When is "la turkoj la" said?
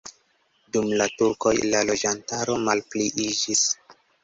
1.01-1.83